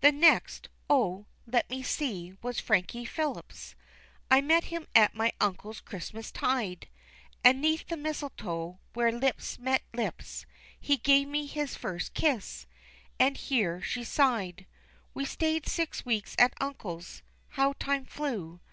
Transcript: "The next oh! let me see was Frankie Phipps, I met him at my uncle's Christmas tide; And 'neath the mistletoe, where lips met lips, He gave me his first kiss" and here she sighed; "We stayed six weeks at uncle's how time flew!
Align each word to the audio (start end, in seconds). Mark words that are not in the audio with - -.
"The 0.00 0.10
next 0.10 0.68
oh! 0.90 1.26
let 1.46 1.70
me 1.70 1.84
see 1.84 2.36
was 2.42 2.58
Frankie 2.58 3.04
Phipps, 3.04 3.76
I 4.28 4.40
met 4.40 4.64
him 4.64 4.88
at 4.92 5.14
my 5.14 5.32
uncle's 5.40 5.80
Christmas 5.80 6.32
tide; 6.32 6.88
And 7.44 7.60
'neath 7.62 7.86
the 7.86 7.96
mistletoe, 7.96 8.80
where 8.94 9.12
lips 9.12 9.60
met 9.60 9.82
lips, 9.94 10.46
He 10.80 10.96
gave 10.96 11.28
me 11.28 11.46
his 11.46 11.76
first 11.76 12.12
kiss" 12.12 12.66
and 13.20 13.36
here 13.36 13.80
she 13.80 14.02
sighed; 14.02 14.66
"We 15.14 15.24
stayed 15.24 15.68
six 15.68 16.04
weeks 16.04 16.34
at 16.40 16.54
uncle's 16.60 17.22
how 17.50 17.74
time 17.74 18.04
flew! 18.04 18.60